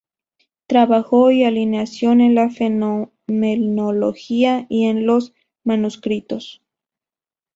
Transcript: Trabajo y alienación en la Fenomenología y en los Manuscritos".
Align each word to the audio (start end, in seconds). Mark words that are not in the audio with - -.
Trabajo 0.65 1.29
y 1.29 1.43
alienación 1.43 2.21
en 2.21 2.33
la 2.33 2.49
Fenomenología 2.49 4.65
y 4.67 4.85
en 4.85 5.05
los 5.05 5.35
Manuscritos". 5.63 6.63